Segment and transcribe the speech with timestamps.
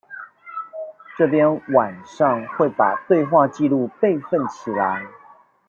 [1.15, 5.05] 這邊晚上會把對話記錄備份起來